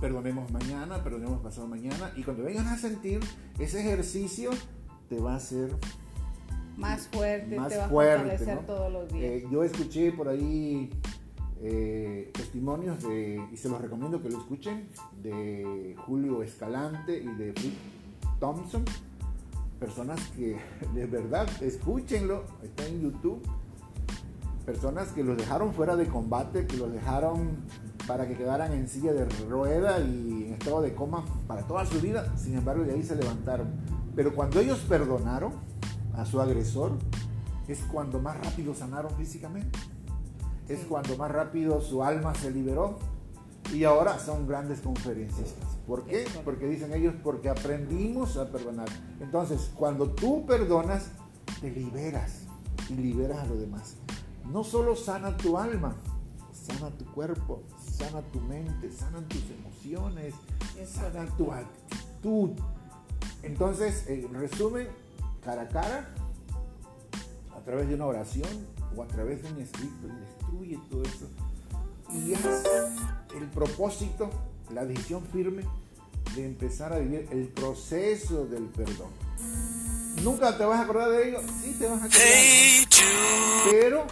perdonemos 0.00 0.50
mañana, 0.50 1.02
perdonemos 1.04 1.42
pasado 1.42 1.66
mañana, 1.66 2.12
y 2.16 2.22
cuando 2.22 2.44
vengas 2.44 2.66
a 2.66 2.78
sentir 2.78 3.20
ese 3.58 3.80
ejercicio, 3.80 4.50
te 5.08 5.18
va 5.18 5.34
a 5.34 5.36
hacer 5.36 5.76
más 6.76 7.08
fuerte, 7.08 7.50
te 7.50 7.56
va 7.56 7.66
a 7.66 7.88
fortalecer 7.88 8.58
todos 8.66 8.92
los 8.92 9.12
días. 9.12 9.24
Eh, 9.24 9.48
yo 9.50 9.64
escuché 9.64 10.12
por 10.12 10.28
ahí 10.28 10.90
eh, 11.62 12.30
testimonios 12.34 13.02
de, 13.02 13.42
y 13.50 13.56
se 13.56 13.68
los 13.68 13.80
recomiendo 13.80 14.22
que 14.22 14.28
lo 14.28 14.38
escuchen, 14.38 14.88
de 15.22 15.96
Julio 16.06 16.42
Escalante 16.42 17.16
y 17.18 17.26
de 17.26 17.52
Fritz 17.52 17.78
Thompson, 18.38 18.84
personas 19.80 20.20
que 20.36 20.58
de 20.94 21.06
verdad, 21.06 21.48
escúchenlo, 21.62 22.44
está 22.62 22.86
en 22.86 23.00
YouTube, 23.00 23.42
personas 24.66 25.08
que 25.12 25.24
los 25.24 25.36
dejaron 25.36 25.72
fuera 25.72 25.96
de 25.96 26.06
combate, 26.06 26.66
que 26.66 26.76
los 26.76 26.92
dejaron 26.92 27.56
para 28.06 28.28
que 28.28 28.36
quedaran 28.36 28.72
en 28.72 28.88
silla 28.88 29.12
de 29.12 29.24
rueda 29.48 29.98
y 30.00 30.44
en 30.46 30.54
estado 30.58 30.82
de 30.82 30.94
coma 30.94 31.24
para 31.46 31.62
toda 31.62 31.86
su 31.86 32.00
vida, 32.00 32.36
sin 32.36 32.56
embargo 32.56 32.84
de 32.84 32.92
ahí 32.92 33.02
se 33.02 33.16
levantaron. 33.16 33.68
Pero 34.14 34.34
cuando 34.34 34.60
ellos 34.60 34.78
perdonaron, 34.88 35.52
a 36.16 36.24
su 36.24 36.40
agresor, 36.40 36.92
es 37.68 37.80
cuando 37.92 38.20
más 38.20 38.38
rápido 38.44 38.74
sanaron 38.74 39.12
físicamente. 39.16 39.78
Es 40.68 40.80
cuando 40.84 41.16
más 41.16 41.30
rápido 41.30 41.80
su 41.80 42.02
alma 42.02 42.34
se 42.34 42.50
liberó. 42.50 42.98
Y 43.72 43.82
ahora 43.84 44.18
son 44.18 44.46
grandes 44.46 44.80
conferencistas. 44.80 45.76
¿Por 45.86 46.04
qué? 46.04 46.24
Porque 46.44 46.66
dicen 46.66 46.92
ellos, 46.92 47.14
porque 47.22 47.48
aprendimos 47.48 48.36
a 48.36 48.50
perdonar. 48.50 48.88
Entonces, 49.20 49.70
cuando 49.74 50.10
tú 50.10 50.46
perdonas, 50.46 51.10
te 51.60 51.70
liberas 51.70 52.42
y 52.88 52.94
liberas 52.94 53.38
a 53.38 53.46
los 53.46 53.60
demás. 53.60 53.96
No 54.52 54.62
solo 54.62 54.94
sana 54.94 55.36
tu 55.36 55.58
alma, 55.58 55.96
sana 56.52 56.90
tu 56.90 57.04
cuerpo, 57.06 57.62
sana 57.78 58.22
tu 58.22 58.40
mente, 58.40 58.92
sanan 58.92 59.26
tus 59.26 59.42
emociones, 59.50 60.34
sana 60.86 61.26
tu 61.36 61.52
actitud. 61.52 62.50
Entonces, 63.42 64.06
en 64.08 64.32
resumen, 64.32 64.88
cara 65.46 65.62
a 65.62 65.68
cara, 65.68 66.08
a 67.56 67.60
través 67.60 67.88
de 67.88 67.94
una 67.94 68.06
oración 68.06 68.48
o 68.96 69.02
a 69.02 69.06
través 69.06 69.44
de 69.44 69.52
un 69.52 69.60
escrito 69.60 70.08
y 70.08 70.20
destruye 70.20 70.80
todo 70.90 71.02
eso. 71.04 71.28
Y 72.12 72.32
es 72.32 72.40
el 73.36 73.48
propósito, 73.50 74.28
la 74.74 74.84
decisión 74.84 75.22
firme 75.32 75.62
de 76.34 76.46
empezar 76.46 76.92
a 76.92 76.98
vivir 76.98 77.28
el 77.30 77.46
proceso 77.46 78.46
del 78.46 78.64
perdón. 78.64 79.10
Nunca 80.24 80.58
te 80.58 80.64
vas 80.64 80.80
a 80.80 80.82
acordar 80.82 81.10
de 81.10 81.28
ello, 81.28 81.38
sí 81.62 81.76
te 81.78 81.86
vas 81.86 82.02
a 82.02 82.06
acordar, 82.06 83.70
pero 83.70 84.04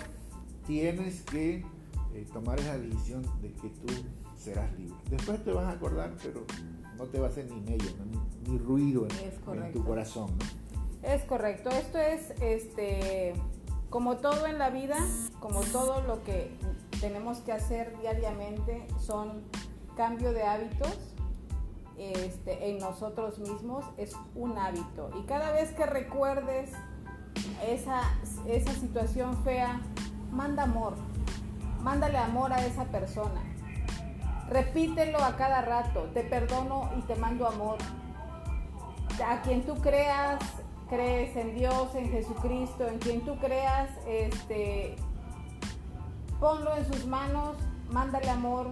tienes 0.68 1.22
que 1.22 1.64
eh, 2.14 2.26
tomar 2.32 2.60
esa 2.60 2.78
decisión 2.78 3.22
de 3.42 3.52
que 3.54 3.70
tú 3.70 3.92
serás 4.36 4.72
libre. 4.78 4.94
Después 5.10 5.42
te 5.42 5.50
vas 5.50 5.64
a 5.64 5.70
acordar, 5.72 6.14
pero 6.22 6.44
no 6.96 7.06
te 7.06 7.18
va 7.18 7.26
a 7.26 7.30
hacer 7.30 7.50
ni 7.50 7.60
medio, 7.60 7.90
ni, 8.46 8.56
ruido 8.58 9.08
en, 9.08 9.62
en 9.64 9.72
tu 9.72 9.84
corazón. 9.84 10.30
¿no? 10.38 10.63
Es 11.04 11.22
correcto. 11.24 11.70
Esto 11.70 11.98
es 11.98 12.30
este 12.40 13.34
como 13.90 14.16
todo 14.16 14.46
en 14.46 14.58
la 14.58 14.70
vida, 14.70 14.96
como 15.38 15.60
todo 15.60 16.00
lo 16.00 16.24
que 16.24 16.50
tenemos 17.00 17.38
que 17.38 17.52
hacer 17.52 17.96
diariamente 18.00 18.88
son 18.98 19.44
cambio 19.96 20.32
de 20.32 20.42
hábitos 20.42 21.14
este, 21.96 22.70
en 22.70 22.78
nosotros 22.78 23.38
mismos, 23.38 23.84
es 23.96 24.16
un 24.34 24.58
hábito. 24.58 25.10
Y 25.16 25.26
cada 25.26 25.52
vez 25.52 25.70
que 25.72 25.86
recuerdes 25.86 26.72
esa, 27.64 28.00
esa 28.48 28.72
situación 28.72 29.36
fea, 29.44 29.80
manda 30.32 30.64
amor, 30.64 30.94
mándale 31.82 32.18
amor 32.18 32.52
a 32.52 32.66
esa 32.66 32.86
persona. 32.86 33.42
Repítelo 34.48 35.22
a 35.22 35.36
cada 35.36 35.62
rato, 35.62 36.10
te 36.14 36.22
perdono 36.24 36.90
y 36.98 37.02
te 37.02 37.14
mando 37.14 37.46
amor. 37.46 37.78
A 39.24 39.42
quien 39.42 39.64
tú 39.64 39.76
creas 39.76 40.40
crees 40.88 41.36
en 41.36 41.54
Dios, 41.54 41.94
en 41.94 42.10
Jesucristo, 42.10 42.86
en 42.86 42.98
quien 42.98 43.20
tú 43.22 43.36
creas, 43.38 43.90
este, 44.06 44.96
ponlo 46.40 46.76
en 46.76 46.84
sus 46.92 47.06
manos, 47.06 47.56
mándale 47.90 48.30
amor, 48.30 48.70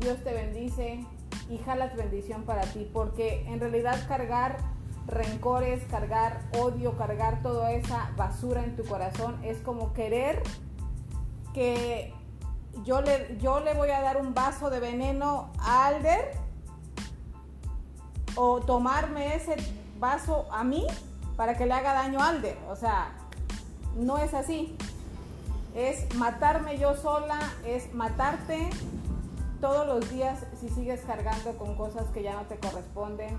Dios 0.00 0.22
te 0.24 0.32
bendice 0.32 1.04
y 1.48 1.58
jalas 1.58 1.94
bendición 1.96 2.42
para 2.42 2.62
ti, 2.62 2.88
porque 2.92 3.44
en 3.46 3.60
realidad 3.60 3.98
cargar 4.08 4.58
rencores, 5.06 5.82
cargar 5.84 6.42
odio, 6.58 6.96
cargar 6.96 7.42
toda 7.42 7.72
esa 7.72 8.10
basura 8.16 8.64
en 8.64 8.76
tu 8.76 8.84
corazón 8.84 9.42
es 9.44 9.58
como 9.58 9.92
querer 9.92 10.42
que 11.52 12.14
yo 12.84 13.02
le, 13.02 13.36
yo 13.38 13.60
le 13.60 13.74
voy 13.74 13.90
a 13.90 14.00
dar 14.00 14.16
un 14.16 14.32
vaso 14.32 14.70
de 14.70 14.80
veneno 14.80 15.50
a 15.58 15.86
Alder 15.86 16.32
o 18.36 18.60
tomarme 18.60 19.34
ese 19.34 19.56
vaso 19.98 20.46
a 20.50 20.64
mí 20.64 20.86
para 21.36 21.56
que 21.56 21.66
le 21.66 21.74
haga 21.74 21.94
daño 21.94 22.20
a 22.20 22.28
Alder. 22.28 22.58
O 22.68 22.76
sea, 22.76 23.12
no 23.96 24.18
es 24.18 24.34
así. 24.34 24.76
Es 25.74 26.14
matarme 26.16 26.78
yo 26.78 26.94
sola, 26.96 27.38
es 27.64 27.94
matarte 27.94 28.68
todos 29.60 29.86
los 29.86 30.10
días 30.10 30.44
si 30.60 30.68
sigues 30.68 31.00
cargando 31.02 31.56
con 31.56 31.76
cosas 31.76 32.06
que 32.12 32.22
ya 32.22 32.34
no 32.34 32.42
te 32.42 32.58
corresponden, 32.58 33.38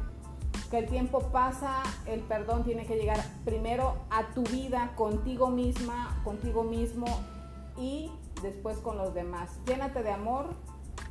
que 0.71 0.77
el 0.79 0.87
tiempo 0.87 1.19
pasa, 1.33 1.83
el 2.05 2.21
perdón 2.21 2.63
tiene 2.63 2.85
que 2.85 2.95
llegar 2.95 3.19
primero 3.43 3.95
a 4.09 4.33
tu 4.33 4.43
vida, 4.43 4.93
contigo 4.95 5.49
misma, 5.49 6.19
contigo 6.23 6.63
mismo 6.63 7.05
y 7.77 8.09
después 8.41 8.77
con 8.77 8.97
los 8.97 9.13
demás. 9.13 9.51
Llénate 9.65 10.01
de 10.01 10.11
amor 10.11 10.55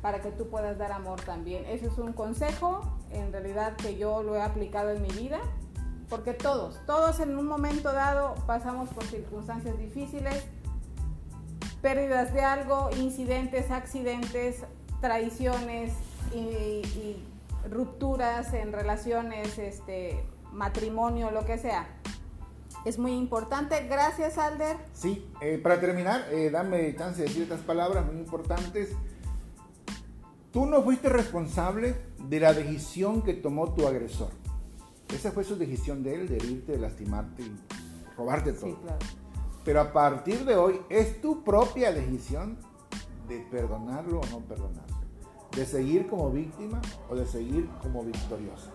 para 0.01 0.19
que 0.21 0.31
tú 0.31 0.49
puedas 0.49 0.77
dar 0.77 0.91
amor 0.91 1.21
también. 1.21 1.63
Eso 1.67 1.87
es 1.87 1.97
un 1.99 2.13
consejo, 2.13 2.81
en 3.11 3.31
realidad 3.31 3.75
que 3.77 3.95
yo 3.95 4.23
lo 4.23 4.35
he 4.35 4.41
aplicado 4.41 4.89
en 4.89 5.01
mi 5.01 5.09
vida, 5.09 5.39
porque 6.13 6.33
todos, 6.35 6.79
todos 6.85 7.19
en 7.21 7.35
un 7.35 7.47
momento 7.47 7.91
dado 7.91 8.35
pasamos 8.45 8.87
por 8.89 9.03
circunstancias 9.05 9.79
difíciles, 9.79 10.45
pérdidas 11.81 12.31
de 12.35 12.41
algo, 12.41 12.91
incidentes, 12.99 13.71
accidentes, 13.71 14.57
traiciones 15.01 15.91
y, 16.31 17.17
rupturas 17.67 18.53
en 18.53 18.73
relaciones, 18.73 19.57
este, 19.57 20.23
matrimonio, 20.51 21.31
lo 21.31 21.45
que 21.45 21.57
sea. 21.57 21.87
Es 22.85 22.99
muy 22.99 23.13
importante. 23.13 23.87
Gracias, 23.87 24.37
Alder. 24.37 24.77
Sí, 24.93 25.27
eh, 25.41 25.57
para 25.57 25.79
terminar, 25.79 26.27
eh, 26.29 26.51
dame 26.51 26.95
chance 26.95 27.23
de 27.23 27.27
decir 27.27 27.41
estas 27.41 27.61
palabras 27.61 28.05
muy 28.05 28.17
importantes. 28.17 28.91
Tú 30.51 30.67
no 30.67 30.83
fuiste 30.83 31.09
responsable 31.09 31.95
de 32.19 32.39
la 32.39 32.53
decisión 32.53 33.23
que 33.23 33.33
tomó 33.33 33.73
tu 33.73 33.87
agresor. 33.87 34.42
Esa 35.13 35.31
fue 35.31 35.43
su 35.43 35.55
decisión 35.55 36.03
de 36.03 36.15
él, 36.15 36.27
de 36.27 36.37
herirte, 36.37 36.73
de 36.73 36.79
lastimarte 36.79 37.43
y 37.43 37.55
robarte 38.17 38.53
todo. 38.53 38.71
Sí, 38.71 38.77
claro. 38.81 38.99
Pero 39.63 39.81
a 39.81 39.93
partir 39.93 40.43
de 40.45 40.55
hoy 40.55 40.81
es 40.89 41.21
tu 41.21 41.43
propia 41.43 41.91
decisión 41.91 42.57
de 43.27 43.39
perdonarlo 43.51 44.19
o 44.19 44.25
no 44.27 44.39
perdonarlo 44.39 44.93
de 45.55 45.65
seguir 45.65 46.07
como 46.09 46.31
víctima 46.31 46.81
o 47.09 47.15
de 47.15 47.25
seguir 47.25 47.69
como 47.81 48.03
victoriosa, 48.03 48.71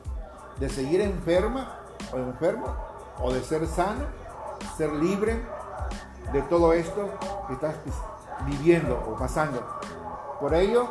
de 0.58 0.68
seguir 0.68 1.00
enferma 1.00 1.80
o 2.12 2.18
enfermo 2.18 2.74
o 3.20 3.32
de 3.32 3.42
ser 3.42 3.66
sano, 3.66 4.06
ser 4.76 4.92
libre 4.92 5.40
de 6.32 6.42
todo 6.42 6.72
esto 6.72 7.10
que 7.48 7.54
estás 7.54 7.74
viviendo 8.46 8.94
o 9.08 9.16
pasando. 9.16 9.64
Por 10.40 10.54
ello, 10.54 10.88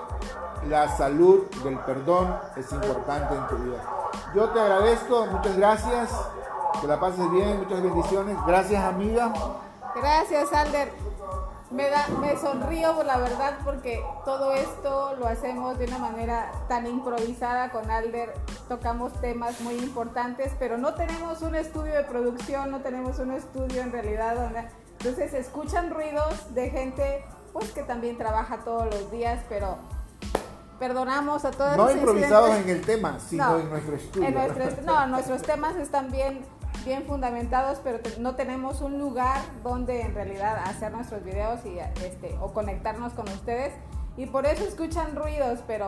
la 0.68 0.90
salud 0.98 1.46
del 1.64 1.80
perdón 1.80 2.36
es 2.58 2.72
importante 2.74 3.34
en 3.34 3.48
tu 3.48 3.56
vida. 3.64 3.97
Yo 4.38 4.48
te 4.50 4.60
agradezco, 4.60 5.26
muchas 5.26 5.58
gracias, 5.58 6.12
que 6.80 6.86
la 6.86 7.00
pases 7.00 7.28
bien, 7.32 7.58
muchas 7.58 7.82
bendiciones. 7.82 8.38
Gracias 8.46 8.84
amiga. 8.84 9.34
Gracias 9.96 10.54
Alder. 10.54 10.92
Me, 11.72 11.90
da, 11.90 12.08
me 12.22 12.38
sonrío, 12.38 13.02
la 13.02 13.18
verdad, 13.18 13.58
porque 13.66 14.06
todo 14.26 14.52
esto 14.52 15.16
lo 15.16 15.26
hacemos 15.26 15.80
de 15.80 15.86
una 15.86 15.98
manera 15.98 16.52
tan 16.68 16.86
improvisada 16.86 17.72
con 17.72 17.90
Alder. 17.90 18.36
Tocamos 18.70 19.12
temas 19.22 19.60
muy 19.62 19.74
importantes, 19.74 20.52
pero 20.60 20.78
no 20.78 20.94
tenemos 20.94 21.42
un 21.42 21.56
estudio 21.56 21.96
de 21.96 22.04
producción, 22.04 22.70
no 22.70 22.82
tenemos 22.82 23.18
un 23.18 23.32
estudio 23.32 23.82
en 23.82 23.92
realidad 23.92 24.36
donde... 24.36 24.68
Entonces 25.00 25.34
escuchan 25.34 25.90
ruidos 25.90 26.54
de 26.54 26.70
gente 26.70 27.26
pues 27.54 27.72
que 27.72 27.82
también 27.82 28.20
trabaja 28.20 28.60
todos 28.60 28.86
los 28.86 29.10
días, 29.10 29.44
pero 29.50 29.80
perdonamos 30.80 31.46
a 31.46 31.52
todos. 31.52 31.78
No 31.78 31.92
improvisados 31.92 32.56
en 32.56 32.70
el 32.70 32.82
tema, 32.82 33.20
sino 33.20 33.60
en 33.60 33.70
nuestro 33.70 33.96
estudio. 33.96 34.30
no, 34.86 35.08
nuestros 35.08 35.42
temas 35.42 35.76
están 35.76 36.12
bien 36.12 36.46
bien 36.86 37.04
fundamentados, 37.06 37.80
pero 37.84 38.00
no 38.20 38.36
tenemos 38.36 38.80
un 38.80 38.98
lugar 38.98 39.42
donde 39.62 40.02
en 40.02 40.16
realidad 40.16 40.58
hacer 40.66 40.92
nuestros 40.94 41.22
videos 41.24 41.60
y 41.66 41.80
este 42.06 42.38
o 42.40 42.54
conectarnos 42.54 43.12
con 43.12 43.28
ustedes 43.28 43.74
y 44.16 44.26
por 44.26 44.46
eso 44.46 44.64
escuchan 44.64 45.16
ruidos, 45.16 45.60
pero 45.68 45.86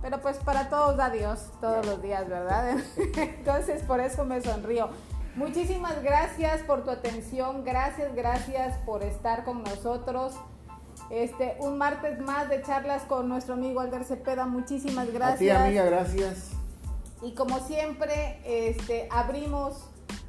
pero 0.00 0.20
pues 0.20 0.38
para 0.38 0.68
todos 0.68 0.96
da 0.96 1.10
Dios 1.10 1.50
todos 1.60 1.84
los 1.86 2.02
días, 2.02 2.28
¿verdad? 2.28 2.76
Entonces 3.16 3.82
por 3.82 4.00
eso 4.00 4.24
me 4.24 4.40
sonrío. 4.40 4.90
Muchísimas 5.34 6.02
gracias 6.02 6.60
por 6.62 6.84
tu 6.84 6.90
atención, 6.90 7.64
gracias, 7.64 8.14
gracias 8.14 8.78
por 8.84 9.02
estar 9.02 9.44
con 9.44 9.62
nosotros. 9.62 10.34
Este, 11.12 11.56
un 11.60 11.76
martes 11.76 12.18
más 12.20 12.48
de 12.48 12.62
charlas 12.62 13.02
con 13.02 13.28
nuestro 13.28 13.52
amigo 13.52 13.80
Alder 13.80 14.02
Cepeda. 14.02 14.46
Muchísimas 14.46 15.12
gracias. 15.12 15.54
A 15.54 15.64
amiga, 15.66 15.84
gracias. 15.84 16.52
Y 17.20 17.34
como 17.34 17.60
siempre, 17.60 18.40
este, 18.46 19.08
abrimos 19.10 19.74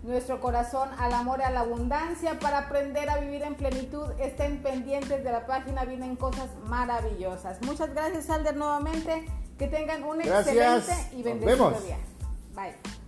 nuestro 0.04 0.42
corazón 0.42 0.90
al 1.00 1.14
amor 1.14 1.40
y 1.40 1.44
a 1.44 1.52
la 1.52 1.62
abundancia 1.62 2.38
para 2.38 2.60
aprender 2.60 3.10
a 3.10 3.18
vivir 3.20 3.44
en 3.44 3.56
plenitud. 3.56 4.12
Estén 4.20 4.62
pendientes 4.62 5.24
de 5.24 5.32
la 5.32 5.46
página, 5.48 5.86
vienen 5.86 6.18
cosas 6.18 6.50
maravillosas. 6.66 7.62
Muchas 7.62 7.94
gracias, 7.94 8.30
Alder, 8.30 8.58
nuevamente. 8.58 9.26
Que 9.58 9.68
tengan 9.68 10.04
un 10.04 10.20
excelente 10.20 10.94
y 11.14 11.24
bendecido 11.24 11.72
día. 11.80 11.98
Bye. 12.54 13.03